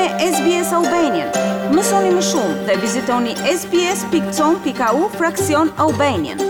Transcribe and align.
me 0.00 0.08
SBS 0.34 0.72
Albanian. 0.72 1.28
Mësoni 1.74 2.12
më 2.14 2.20
shumë 2.24 2.54
dhe 2.68 2.76
vizitoni 2.80 3.32
sbs.com.au 3.50 5.00
fraksion 5.18 5.68
Albanian. 5.84 6.40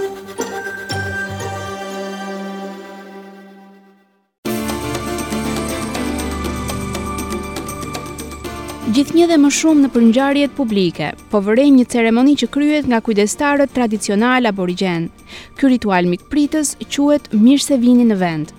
Gjithnjë 8.94 9.28
dhe 9.32 9.38
më 9.42 9.50
shumë 9.58 9.84
në 9.86 9.90
përngjarjet 9.96 10.54
publike, 10.60 11.10
po 11.32 11.42
vërejmë 11.46 11.80
një 11.82 11.90
ceremoni 11.96 12.38
që 12.42 12.50
kryet 12.54 12.88
nga 12.90 13.02
kujdestarët 13.06 13.74
tradicional 13.74 14.46
aborigen. 14.52 15.10
Ky 15.58 15.74
ritual 15.74 16.06
mikpritës 16.14 16.76
quhet 16.90 17.26
mirë 17.46 17.64
se 17.70 17.80
vini 17.86 18.06
në 18.12 18.20
vend. 18.24 18.54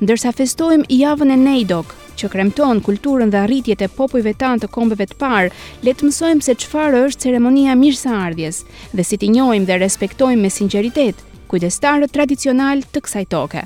Ndërsa 0.00 0.32
festojmë 0.38 0.88
javën 1.02 1.32
e 1.34 1.38
nejdok, 1.48 1.96
që 2.20 2.28
kremton 2.34 2.82
kulturën 2.84 3.30
dhe 3.32 3.40
arritjet 3.46 3.82
e 3.86 3.90
popujve 3.96 4.34
tanë 4.42 4.62
të 4.64 4.70
kombeve 4.74 5.06
të 5.08 5.16
parë, 5.20 5.50
le 5.86 5.94
të 5.94 6.06
mësojmë 6.08 6.44
se 6.44 6.56
çfarë 6.62 7.00
është 7.08 7.24
ceremonia 7.26 7.74
mirëseardhjes 7.80 8.60
dhe 8.96 9.06
si 9.08 9.18
t'i 9.20 9.30
njojmë 9.36 9.68
dhe 9.70 9.78
respektojmë 9.84 10.44
me 10.44 10.52
sinqeritet 10.54 11.24
kujdestarët 11.50 12.12
tradicional 12.14 12.84
të 12.94 13.04
kësaj 13.06 13.24
toke. 13.34 13.64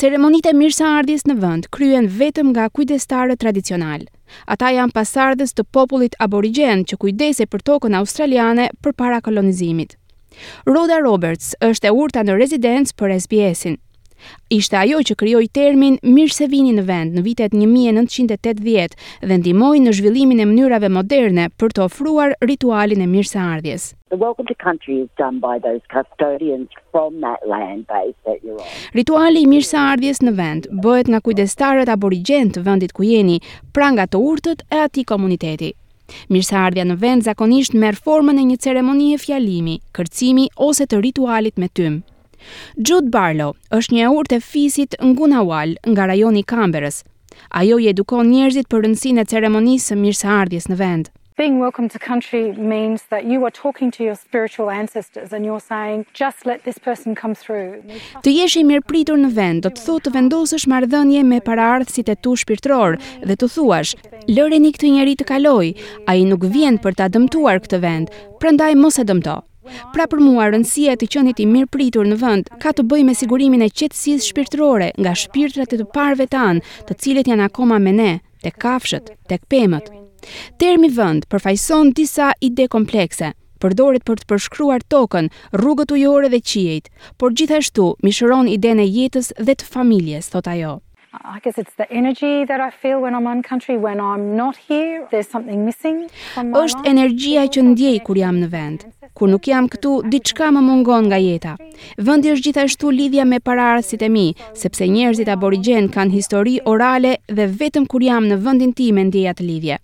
Ceremonite 0.00 0.50
e 0.52 0.58
mirëseardhjes 0.58 1.26
në 1.28 1.36
vend 1.42 1.68
kryen 1.74 2.08
vetëm 2.20 2.50
nga 2.54 2.66
kujdestarët 2.76 3.40
tradicional. 3.42 4.04
Ata 4.50 4.70
janë 4.72 4.96
pasardhës 4.96 5.52
të 5.54 5.66
popullit 5.76 6.16
aborigen 6.26 6.86
që 6.88 6.98
kujdese 7.02 7.46
për 7.52 7.62
tokën 7.68 7.98
australiane 8.00 8.70
përpara 8.82 9.20
kolonizimit. 9.26 9.96
Rhoda 10.66 10.98
Roberts 11.04 11.52
është 11.68 11.88
e 11.90 11.96
urta 12.02 12.22
në 12.24 12.38
rezidencë 12.40 12.96
për 12.96 13.16
SBS-in. 13.22 13.76
Ishte 14.54 14.76
ajo 14.80 15.00
që 15.08 15.14
krijoi 15.22 15.48
termin 15.56 15.96
mirë 16.16 16.34
se 16.36 16.46
vini 16.52 16.74
në 16.76 16.84
vend 16.90 17.16
në 17.16 17.24
vitet 17.26 17.54
1980 17.56 18.96
dhe 19.28 19.38
ndihmoi 19.42 19.80
në 19.84 19.94
zhvillimin 19.98 20.42
e 20.44 20.48
mënyrave 20.50 20.90
moderne 20.96 21.48
për 21.60 21.74
të 21.78 21.84
ofruar 21.86 22.34
ritualin 22.52 23.02
e 23.02 23.08
mirë 23.14 23.30
se 23.32 23.40
ardhjes. 23.42 23.88
Rituali 29.00 29.42
i 29.42 29.50
mirë 29.54 29.68
se 29.70 29.78
ardhjes 29.84 30.22
në 30.26 30.34
vend 30.40 30.68
bëhet 30.86 31.10
nga 31.12 31.20
kujdestarët 31.28 31.88
aborigjen 31.94 32.52
të 32.52 32.66
vendit 32.68 32.92
ku 32.92 33.06
jeni, 33.08 33.40
pranga 33.72 34.04
të 34.06 34.22
urtët 34.32 34.66
e 34.70 34.82
atij 34.88 35.04
komuniteti. 35.14 35.72
Mirëseardhja 36.28 36.84
në 36.84 36.96
vend 37.00 37.24
zakonisht 37.24 37.72
merr 37.82 37.96
formën 38.06 38.40
e 38.42 38.44
një 38.44 38.58
ceremonie 38.66 39.16
fjalimi, 39.22 39.78
kërcimi 39.96 40.48
ose 40.68 40.84
të 40.86 41.00
ritualit 41.06 41.56
me 41.56 41.70
tym. 41.72 42.02
Jude 42.80 43.10
Barlow 43.10 43.54
është 43.76 43.98
një 43.98 44.10
urtë 44.18 44.38
e 44.40 44.44
fisit 44.46 44.96
në 45.00 45.14
Gunawal, 45.18 45.74
nga 45.92 46.08
rajoni 46.10 46.44
Kamberës. 46.52 47.02
Ajo 47.58 47.78
i 47.80 47.90
edukon 47.92 48.28
njerëzit 48.32 48.68
për 48.72 48.84
rëndësinë 48.86 49.22
e 49.24 49.30
ceremonisë 49.32 49.92
së 49.92 50.00
mirëseardhjes 50.04 50.68
në 50.72 50.80
vend. 50.84 51.10
Being 51.40 51.58
welcome 51.60 51.88
to 51.88 51.98
country 51.98 52.52
means 52.52 53.02
that 53.10 53.24
you 53.24 53.42
are 53.48 53.50
talking 53.50 53.90
to 53.96 54.04
your 54.04 54.14
spiritual 54.14 54.68
ancestors 54.70 55.32
and 55.32 55.48
you're 55.48 55.64
saying 55.64 56.04
just 56.12 56.44
let 56.46 56.62
this 56.68 56.78
person 56.78 57.16
come 57.16 57.34
through. 57.34 57.80
Të 58.22 58.34
jesh 58.36 58.58
i 58.60 58.64
mirëpritur 58.68 59.16
në 59.18 59.30
vend 59.38 59.64
do 59.64 59.72
të 59.72 59.82
thotë 59.86 60.06
të 60.06 60.12
vendosësh 60.18 60.66
marrëdhënie 60.70 61.22
me 61.32 61.40
paraardhësit 61.46 62.12
e 62.12 62.16
tu 62.26 62.36
shpirtëror 62.42 62.98
dhe 63.24 63.36
të 63.40 63.48
thuash 63.54 63.94
lëreni 64.28 64.74
këtë 64.76 64.90
njerëz 64.98 65.20
të 65.22 65.28
kalojë, 65.32 65.72
ai 66.12 66.18
nuk 66.28 66.44
vjen 66.52 66.76
për 66.84 67.00
ta 67.00 67.08
dëmtuar 67.16 67.64
këtë 67.64 67.80
vend, 67.88 68.12
prandaj 68.44 68.74
mos 68.84 69.00
e 69.00 69.06
dëmto. 69.10 69.38
Pra 69.92 70.06
për 70.10 70.20
mua 70.22 70.48
rëndësia 70.52 70.94
e 70.94 70.98
të 71.00 71.08
qenit 71.14 71.40
i 71.42 71.46
mirëpritur 71.48 72.08
në 72.08 72.18
vend 72.22 72.50
ka 72.62 72.72
të 72.76 72.84
bëjë 72.90 73.06
me 73.08 73.14
sigurimin 73.18 73.64
e 73.64 73.70
qetësisë 73.70 74.26
shpirtërore 74.28 74.90
nga 75.00 75.14
shpirtrat 75.22 75.72
e 75.76 75.80
të 75.80 75.86
parëve 75.96 76.26
tanë 76.34 76.64
të 76.88 76.96
cilët 77.04 77.30
janë 77.32 77.46
akoma 77.48 77.78
me 77.82 77.94
ne, 77.96 78.10
tek 78.44 78.58
kafshët, 78.62 79.12
tek 79.30 79.46
pemët. 79.52 79.88
Termi 80.60 80.90
vend 80.96 81.26
përfaqëson 81.32 81.92
disa 81.98 82.30
ide 82.48 82.68
komplekse, 82.74 83.32
përdoret 83.62 84.04
për 84.06 84.22
të 84.22 84.30
përshkruar 84.32 84.84
tokën, 84.92 85.30
rrugët 85.58 85.92
ujore 85.96 86.30
dhe 86.32 86.42
qiejt, 86.52 86.88
por 87.18 87.34
gjithashtu 87.34 87.88
mishëron 88.06 88.50
idenë 88.52 88.82
në 88.84 88.88
jetës 89.00 89.32
dhe 89.38 89.56
të 89.58 89.68
familjes, 89.76 90.30
thot 90.32 90.50
ajo. 90.54 90.80
Êshtë 91.42 91.84
energia 92.00 92.48
Është 96.62 96.84
energjia 96.92 97.42
që 97.52 97.64
ndjej 97.66 97.98
kur 98.06 98.16
jam 98.18 98.38
në 98.40 98.48
vend. 98.54 98.86
Kur 99.22 99.30
nuk 99.30 99.44
jam 99.46 99.68
këtu, 99.70 99.90
diçka 100.10 100.48
më 100.50 100.60
mungon 100.66 101.04
nga 101.06 101.18
jeta. 101.22 101.52
Vendi 102.06 102.32
është 102.34 102.42
gjithashtu 102.44 102.88
lidhja 102.90 103.22
me 103.30 103.38
paraardhësit 103.46 104.00
e 104.02 104.08
mi, 104.10 104.24
sepse 104.60 104.88
njerëzit 104.90 105.28
aborigjen 105.30 105.86
kanë 105.94 106.14
histori 106.16 106.56
orale 106.66 107.12
dhe 107.30 107.44
vetëm 107.60 107.84
kur 107.92 108.02
jam 108.02 108.24
në 108.26 108.40
vendin 108.42 108.72
tim 108.74 108.98
e 108.98 109.04
ndjeja 109.12 109.36
të 109.38 109.44
lidhje. 109.46 109.76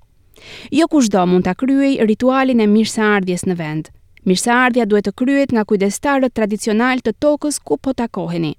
Jo 0.79 0.89
kushdo 0.91 1.23
mund 1.31 1.47
ta 1.47 1.55
kryej 1.61 2.01
ritualin 2.11 2.59
e 2.59 2.67
mirëseardhjes 2.67 3.47
në 3.47 3.57
vend. 3.61 3.91
Mirëseardhja 4.27 4.87
duhet 4.91 5.07
të 5.09 5.13
kryhet 5.23 5.55
nga 5.55 5.63
kujdestarët 5.71 6.35
tradicional 6.35 6.99
të 7.07 7.13
tokës 7.23 7.61
ku 7.63 7.79
po 7.79 7.95
takoheni. 8.01 8.57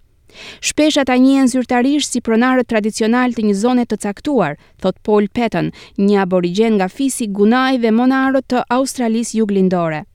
Shpesh 0.64 1.02
ata 1.04 1.18
njihen 1.20 1.52
zyrtarisht 1.52 2.16
si 2.16 2.22
pronarët 2.24 2.72
tradicional 2.72 3.34
të 3.36 3.50
një 3.50 3.58
zone 3.66 3.84
të 3.84 4.00
caktuar, 4.08 4.56
thot 4.80 4.96
Paul 5.04 5.28
Patton, 5.36 5.74
një 6.00 6.24
aborigjen 6.24 6.78
nga 6.80 6.88
Fisi 6.88 7.28
Gunaj 7.28 7.82
dhe 7.84 7.92
Monaro 8.00 8.40
të 8.48 8.64
Australisë 8.80 9.42
Juglindore. 9.42 10.06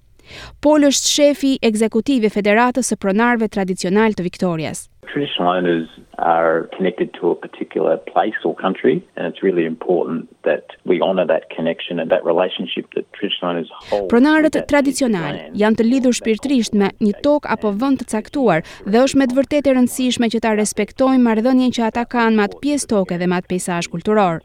Pol 0.64 0.86
është 0.90 1.10
shefi 1.16 1.52
ekzekutiv 1.68 2.26
i 2.28 2.32
Federatës 2.36 2.92
së 2.92 2.98
Pronarëve 3.04 3.48
Tradicional 3.56 4.14
të 4.18 4.26
Viktorias. 4.28 4.86
Traditional 5.12 5.56
owners 5.58 5.88
are 6.34 6.66
connected 6.74 7.10
to 7.18 7.30
a 7.30 7.34
particular 7.40 7.96
place 8.10 8.38
or 8.44 8.54
country 8.60 8.94
and 9.16 9.26
it's 9.30 9.42
really 9.44 9.64
important 9.68 10.26
that 10.48 10.74
we 10.92 10.96
honor 11.06 11.26
that 11.26 11.44
connection 11.54 12.00
and 12.02 12.10
that 12.10 12.24
relationship 12.24 12.88
that 12.96 13.06
traditional 13.12 13.50
owners 13.52 13.70
hold. 13.90 14.08
Pronarët 14.10 14.56
tradicional 14.70 15.36
janë 15.60 15.78
të 15.80 15.86
lidhur 15.90 16.16
shpirtërisht 16.18 16.74
me 16.82 16.88
një 17.08 17.20
tokë 17.28 17.52
apo 17.56 17.74
vend 17.84 18.00
të 18.02 18.08
caktuar 18.16 18.64
dhe 18.88 19.04
është 19.04 19.20
me 19.22 19.28
të 19.32 19.38
vërtetë 19.38 19.70
e 19.72 19.76
rëndësishme 19.78 20.30
që 20.36 20.42
ta 20.46 20.54
respektojmë 20.62 21.26
marrëdhënien 21.28 21.76
që 21.78 21.86
ata 21.92 22.08
kanë 22.16 22.38
me 22.40 22.48
atë 22.48 22.62
pjesë 22.64 22.92
tokë 22.96 23.20
dhe 23.22 23.30
me 23.30 23.38
atë 23.42 23.52
peizazh 23.54 23.92
kulturor 23.92 24.42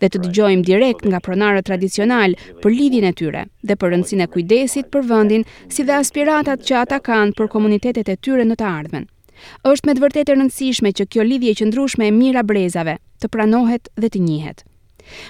dhe 0.00 0.08
të 0.08 0.18
pra 0.18 0.26
dëgjojmë 0.26 0.64
direkt 0.68 1.04
po 1.04 1.08
nga 1.12 1.20
pronarët 1.26 1.66
tradicional 1.68 2.34
për 2.62 2.74
lidhjen 2.78 3.06
e 3.10 3.12
tyre 3.20 3.42
dhe 3.70 3.76
për 3.80 3.92
rëndësin 3.92 4.24
e 4.24 4.28
kujdesit 4.34 4.88
për 4.94 5.04
vëndin 5.10 5.44
si 5.74 5.84
dhe 5.88 5.98
aspiratat 6.00 6.64
që 6.68 6.78
ata 6.82 6.98
kanë 7.08 7.36
për 7.38 7.50
komunitetet 7.54 8.10
e 8.14 8.18
tyre 8.26 8.44
në 8.48 8.58
të 8.58 8.66
ardhmen. 8.78 9.06
Êshtë 9.70 9.88
me 9.88 9.94
të 9.98 10.04
vërtet 10.04 10.30
e 10.32 10.36
rëndësishme 10.38 10.92
që 10.98 11.08
kjo 11.14 11.26
lidhje 11.30 11.54
që 11.60 11.70
ndrushme 11.70 12.08
e 12.10 12.14
mira 12.20 12.42
brezave 12.52 12.96
të 13.24 13.30
pranohet 13.34 13.88
dhe 14.04 14.10
të 14.10 14.22
njihet. 14.28 14.64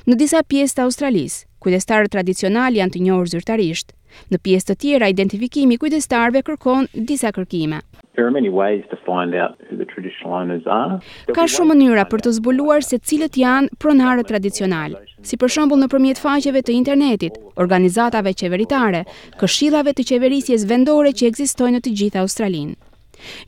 Në 0.08 0.18
disa 0.20 0.42
pjesë 0.44 0.76
të 0.78 0.84
Australisë, 0.86 1.44
kujdestarët 1.64 2.12
tradicional 2.12 2.76
janë 2.76 2.96
të 2.96 3.04
njohur 3.06 3.30
zyrtarisht. 3.32 3.94
Në 4.28 4.38
pjesë 4.44 4.68
të 4.68 4.76
tjera, 4.84 5.08
identifikimi 5.08 5.78
kujdestarve 5.80 6.42
kërkon 6.44 6.90
disa 6.92 7.30
kërkime. 7.32 7.80
There 8.14 8.26
are 8.26 8.30
many 8.30 8.50
ways 8.50 8.84
to 8.90 8.96
find 9.06 9.34
out 9.34 9.52
who 9.68 9.76
the 9.76 9.86
traditional 9.86 10.34
owners 10.38 10.64
are. 10.66 11.00
Ka 11.38 11.46
shumë 11.52 11.72
mënyra 11.78 12.02
për 12.12 12.22
të 12.26 12.32
zbuluar 12.38 12.84
se 12.84 12.98
cilët 13.10 13.38
janë 13.40 13.70
pronarët 13.80 14.28
tradicional, 14.28 14.98
si 15.24 15.38
për 15.40 15.52
shembull 15.54 15.80
nëpërmjet 15.86 16.20
faqeve 16.20 16.60
të 16.66 16.74
internetit, 16.76 17.38
organizatave 17.64 18.34
qeveritare, 18.42 19.00
këshillave 19.40 19.94
të 19.96 20.06
qeverisjes 20.12 20.66
vendore 20.74 21.14
që 21.16 21.30
ekzistojnë 21.32 21.78
në 21.78 21.84
të 21.86 21.94
gjithë 22.02 22.22
Australinë. 22.26 22.76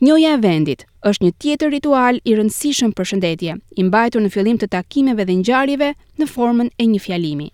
Njoja 0.07 0.33
e 0.33 0.41
vendit 0.49 0.87
është 1.13 1.25
një 1.27 1.35
tjetër 1.45 1.75
ritual 1.77 2.23
i 2.25 2.39
rëndësishëm 2.41 2.97
për 2.97 3.11
shëndetje, 3.13 3.59
i 3.81 3.83
mbajtur 3.85 4.25
në 4.25 4.33
fillim 4.39 4.63
të 4.65 4.71
takimeve 4.79 5.29
dhe 5.29 5.37
ngjarjeve 5.45 5.93
në 6.23 6.31
formën 6.35 6.73
e 6.81 6.89
një 6.95 7.05
fjalimi. 7.09 7.51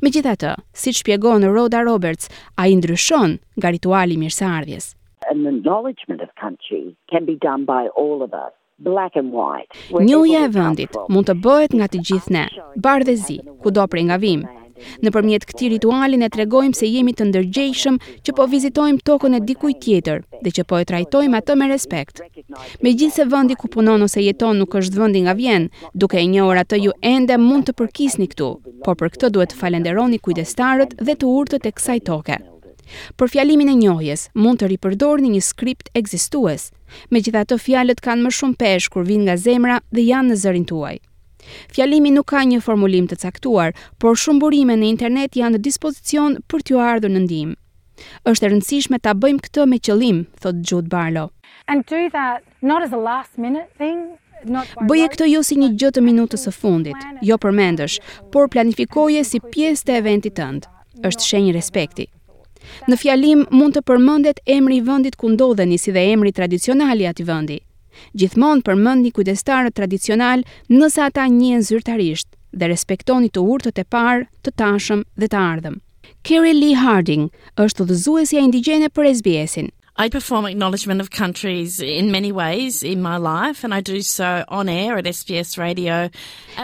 Megjithatë, 0.00 0.56
si 0.72 0.96
shpjegon 1.02 1.44
Rhoda 1.52 1.84
Roberts, 1.84 2.30
ai 2.56 2.72
ndryshon 2.80 3.36
nga 3.60 3.76
rituali 3.76 4.16
mirëseardhjes 4.24 4.94
and 5.30 5.44
the 5.44 5.54
acknowledgement 5.56 6.20
of 6.20 6.28
country 6.40 6.96
can 7.10 7.24
be 7.26 7.36
done 7.36 7.64
by 7.64 7.88
all 7.96 8.22
of 8.22 8.32
us 8.32 8.52
black 8.78 9.12
and 9.20 9.28
white 9.38 9.70
njëja 10.08 10.40
e 10.44 10.50
vendit 10.58 10.94
mund 11.08 11.28
të 11.30 11.34
bëhet 11.46 11.72
nga 11.78 11.86
të 11.88 12.02
gjithë 12.08 12.32
ne 12.36 12.42
bardhë 12.84 13.14
zi 13.24 13.38
kudo 13.64 13.86
prej 13.94 14.06
nga 14.10 14.20
vim 14.26 14.44
Nëpërmjet 15.00 15.46
këtij 15.48 15.70
rituali 15.72 16.18
ne 16.20 16.26
tregojmë 16.28 16.76
se 16.76 16.84
jemi 16.92 17.14
të 17.16 17.24
ndërgjegjshëm 17.30 17.94
që 18.28 18.32
po 18.36 18.44
vizitojmë 18.54 18.98
tokën 19.08 19.36
e 19.38 19.38
dikujt 19.48 19.78
tjetër 19.86 20.18
dhe 20.44 20.50
që 20.58 20.64
po 20.68 20.76
e 20.76 20.84
trajtojmë 20.90 21.38
atë 21.40 21.54
me 21.56 21.68
respekt. 21.70 22.20
Megjithëse 22.84 23.24
vendi 23.32 23.56
ku 23.56 23.70
punon 23.72 24.04
ose 24.04 24.20
jeton 24.26 24.60
nuk 24.60 24.76
është 24.76 25.00
vendi 25.00 25.22
nga 25.24 25.32
vjen, 25.40 25.70
duke 25.96 26.20
e 26.20 26.24
njohur 26.28 26.60
atë 26.60 26.82
ju 26.84 26.92
ende 27.00 27.38
mund 27.40 27.70
të 27.70 27.76
përkisni 27.80 28.28
këtu, 28.34 28.50
por 28.84 29.00
për 29.00 29.14
këtë 29.16 29.32
duhet 29.32 29.54
të 29.56 29.62
falenderoni 29.62 30.20
kujdestarët 30.20 30.92
dhe 31.00 31.16
të 31.16 31.32
urtët 31.38 31.70
e 31.72 31.74
kësaj 31.80 31.98
toke. 32.10 32.36
Për 33.18 33.30
fjalimin 33.32 33.70
e 33.70 33.74
njohjes, 33.80 34.26
mund 34.38 34.60
të 34.62 34.68
ripërdorni 34.72 35.30
një 35.34 35.40
skript 35.46 35.90
ekzistues. 36.00 36.68
Megjithatë, 37.14 37.58
fjalët 37.64 38.00
kanë 38.04 38.26
më 38.28 38.32
shumë 38.38 38.58
peshë 38.62 38.90
kur 38.94 39.06
vijnë 39.08 39.26
nga 39.28 39.36
zemra 39.46 39.78
dhe 39.92 40.04
janë 40.08 40.30
në 40.32 40.40
zërin 40.44 40.66
tuaj. 40.70 40.96
Fjalimi 41.74 42.10
nuk 42.14 42.26
ka 42.32 42.42
një 42.50 42.60
formulim 42.66 43.06
të 43.10 43.20
caktuar, 43.24 43.74
por 44.02 44.18
shumë 44.18 44.42
burime 44.44 44.76
në 44.78 44.88
internet 44.92 45.38
janë 45.38 45.56
në 45.58 45.64
dispozicion 45.68 46.38
për 46.50 46.64
t'ju 46.66 46.82
ardhur 46.86 47.12
në 47.14 47.22
ndihmë. 47.26 47.56
Është 48.30 48.46
e 48.46 48.50
rëndësishme 48.52 48.98
ta 49.00 49.14
bëjmë 49.16 49.42
këtë 49.46 49.64
me 49.72 49.78
qëllim, 49.80 50.18
thot 50.44 50.58
Jude 50.68 50.90
Barlo. 50.92 51.26
And 51.70 51.86
do 51.92 52.00
that 52.16 52.42
not 52.62 52.84
as 52.88 52.92
a 52.92 53.02
last 53.08 53.38
minute 53.46 53.70
thing, 53.82 54.06
Bëje 54.86 55.06
këtë 55.10 55.26
jo 55.32 55.40
si 55.42 55.56
një 55.56 55.70
gjë 55.80 55.88
të 55.96 56.00
minutës 56.04 56.42
së 56.46 56.50
fundit, 56.54 57.04
jo 57.24 57.38
përmendësh, 57.40 57.94
por 58.34 58.50
planifikoje 58.52 59.22
si 59.24 59.40
pjesë 59.40 59.86
të 59.88 59.94
eventit 60.02 60.36
tënd. 60.36 60.68
Është 61.08 61.28
shenjë 61.30 61.54
respekti. 61.56 62.04
Në 62.90 62.96
fjalim 63.00 63.42
mund 63.56 63.76
të 63.76 63.82
përmendet 63.88 64.40
emri 64.56 64.78
i 64.80 64.84
vendit 64.88 65.16
ku 65.20 65.30
ndodheni 65.32 65.78
si 65.80 65.92
dhe 65.94 66.02
emri 66.12 66.32
tradicional 66.34 67.00
i 67.02 67.06
atij 67.10 67.26
vendi. 67.30 67.58
Gjithmonë 68.18 68.64
përmendni 68.66 69.12
kujdestarët 69.16 69.76
tradicional 69.78 70.42
nëse 70.74 71.00
ata 71.06 71.24
njihen 71.38 71.64
zyrtarisht 71.68 72.28
dhe 72.52 72.68
respektoni 72.72 73.30
të 73.32 73.44
urtët 73.54 73.80
e 73.80 73.86
parë, 73.94 74.26
të 74.44 74.50
tashëm 74.60 75.04
dhe 75.20 75.28
të 75.32 75.40
ardhëm. 75.52 75.78
Kerry 76.26 76.52
Lee 76.58 76.76
Harding 76.82 77.28
është 77.64 77.82
udhëzuesja 77.86 78.42
indigjene 78.44 78.88
për 78.96 79.10
SBS-in. 79.18 79.70
I 79.98 80.10
perform 80.10 80.44
acknowledgement 80.44 81.00
of 81.00 81.08
countries 81.10 81.80
in 81.80 82.10
many 82.10 82.30
ways 82.30 82.82
in 82.82 83.00
my 83.00 83.16
life 83.16 83.64
and 83.64 83.72
I 83.72 83.80
do 83.80 84.02
so 84.02 84.44
on 84.46 84.68
air 84.68 84.98
at 84.98 85.06
SBS 85.06 85.56
Radio. 85.58 86.10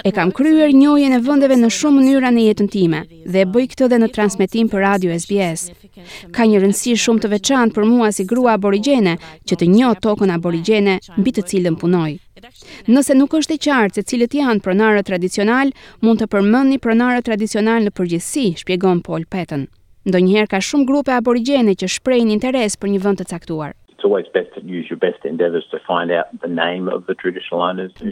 E 0.05 0.11
kam 0.11 0.31
kryer 0.32 0.73
njohjen 0.75 1.12
e 1.12 1.19
vendeve 1.19 1.56
në 1.56 1.70
shumë 1.73 2.02
mënyra 2.02 2.29
në 2.37 2.44
jetën 2.49 2.69
time 2.69 3.00
dhe 3.32 3.40
e 3.40 3.49
bëj 3.55 3.64
këtë 3.73 3.87
edhe 3.88 4.00
në 4.02 4.11
transmetim 4.12 4.69
për 4.69 4.84
Radio 4.88 5.17
SBS. 5.17 5.64
Ka 6.37 6.44
një 6.44 6.61
rëndësi 6.67 6.93
shumë 7.06 7.25
të 7.25 7.32
veçantë 7.38 7.76
për 7.79 7.88
mua 7.88 8.12
si 8.12 8.29
grua 8.29 8.58
aborigjene 8.58 9.17
që 9.49 9.61
të 9.62 9.70
njoh 9.79 9.96
tokën 10.05 10.37
aborigjene 10.37 10.99
mbi 11.17 11.32
të 11.38 11.46
cilën 11.55 11.81
punoj. 11.81 12.11
Nëse 12.93 13.17
nuk 13.17 13.38
është 13.40 13.56
e 13.56 13.62
qartë 13.64 14.02
se 14.02 14.08
cilët 14.12 14.37
janë 14.43 14.61
pronarët 14.69 15.08
tradicional, 15.08 15.73
mund 16.05 16.20
të 16.20 16.29
përmendni 16.37 16.82
pronarët 16.84 17.25
tradicional 17.32 17.81
në 17.88 17.96
përgjithësi, 17.96 18.50
shpjegon 18.61 19.00
Paul 19.00 19.25
Patton. 19.25 19.70
Ndo 20.02 20.19
njëherë 20.19 20.50
ka 20.50 20.58
shumë 20.58 20.87
grupe 20.88 21.12
aborigjene 21.14 21.76
që 21.78 21.87
shprejnë 21.96 22.34
interes 22.34 22.75
për 22.82 22.90
një 22.90 23.00
vënd 23.04 23.20
të 23.20 23.26
caktuar. 23.32 23.75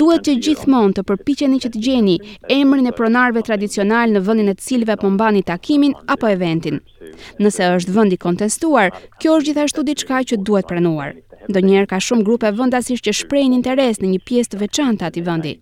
Duhet 0.04 0.22
që 0.28 0.34
gjithmon 0.46 0.94
të 0.94 1.04
përpiqeni 1.10 1.58
që 1.64 1.70
të 1.74 1.82
gjeni 1.86 2.14
emrën 2.58 2.86
e 2.86 2.94
pronarve 3.00 3.42
tradicional 3.50 4.14
në 4.14 4.22
vëndin 4.28 4.52
e 4.52 4.56
të 4.60 4.66
silve 4.70 4.96
po 5.02 5.10
mbani 5.16 5.42
takimin 5.50 5.96
apo 6.14 6.30
eventin. 6.30 6.78
Nëse 7.42 7.72
është 7.80 7.96
vëndi 7.98 8.20
kontestuar, 8.22 8.94
kjo 9.18 9.34
është 9.40 9.48
gjithashtu 9.50 9.86
diçka 9.90 10.22
që 10.30 10.38
duhet 10.46 10.70
pranuar 10.70 11.16
njerë 11.48 11.88
ka 11.88 11.98
shumë 12.02 12.24
grupe 12.26 12.50
vëndasish 12.52 13.00
që 13.04 13.14
shprehin 13.20 13.54
interes 13.54 14.00
në 14.00 14.10
një 14.14 14.20
pjesë 14.28 14.50
të 14.52 14.56
veçantë 14.60 15.06
atij 15.08 15.24
vendi. 15.26 15.54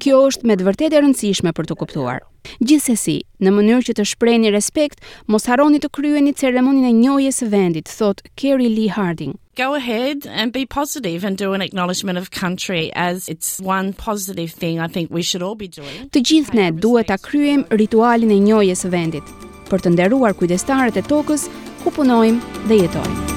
Kjo 0.00 0.22
është 0.30 0.48
me 0.48 0.56
të 0.56 0.66
vërtetë 0.66 0.96
e 0.96 1.00
rëndësishme 1.04 1.52
për 1.56 1.64
të 1.68 1.74
kuptuar. 1.80 2.22
Gjithsesi, 2.64 3.18
në 3.44 3.50
mënyrë 3.52 3.86
që 3.90 3.94
të 3.98 4.04
shprehni 4.08 4.52
respekt, 4.54 5.02
mos 5.26 5.48
harroni 5.50 5.80
të 5.82 5.88
kryeni 5.92 6.32
ceremoninë 6.38 6.88
e 6.88 6.94
njohjes 6.96 7.42
së 7.42 7.48
vendit, 7.52 7.88
thot 7.90 8.22
Kerry 8.40 8.70
Lee 8.72 8.88
Harding. 8.88 9.36
Go 9.56 9.74
ahead 9.74 10.24
and 10.26 10.52
be 10.52 10.64
positive 10.64 11.24
and 11.24 11.36
do 11.36 11.52
an 11.52 11.60
acknowledgement 11.60 12.16
of 12.16 12.30
country 12.30 12.90
as 12.94 13.28
it's 13.28 13.60
one 13.60 13.92
positive 13.92 14.52
thing 14.52 14.78
I 14.78 14.86
think 14.86 15.10
we 15.10 15.20
should 15.22 15.42
all 15.42 15.56
be 15.56 15.68
doing. 15.68 16.08
Të 16.14 16.22
gjithë 16.30 16.54
ne 16.60 16.70
duhet 16.72 17.08
ta 17.10 17.18
kryejm 17.18 17.66
ritualin 17.74 18.30
e 18.30 18.38
njohjes 18.46 18.86
së 18.86 18.92
vendit 18.94 19.34
për 19.68 19.82
të 19.84 19.92
nderuar 19.96 20.32
kujdestarët 20.38 20.96
e 20.96 21.02
tokës 21.10 21.48
ku 21.82 21.92
punojmë 21.98 22.64
dhe 22.70 22.80
jetojmë. 22.86 23.36